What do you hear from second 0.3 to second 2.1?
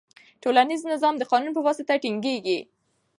ټولنیز نظم د قانون په واسطه